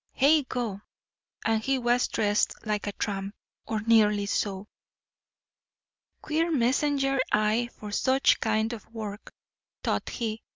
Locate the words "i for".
7.31-7.91